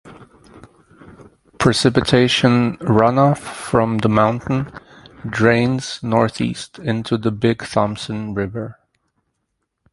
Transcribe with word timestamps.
Precipitation 1.59 2.75
runoff 2.77 3.37
from 3.37 3.99
the 3.99 4.09
mountain 4.09 4.71
drains 5.29 5.99
northeast 6.01 6.79
into 6.79 7.19
the 7.19 7.29
Big 7.29 7.59
Thompson 7.61 8.33
River. 8.33 8.79